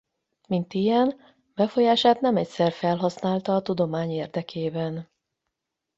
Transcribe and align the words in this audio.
Mint 0.47 0.73
ilyen 0.73 1.19
befolyását 1.55 2.21
nem 2.21 2.37
egyszer 2.37 2.71
felhasználta 2.71 3.55
a 3.55 3.61
tudomány 3.61 4.11
érdekében. 4.11 5.09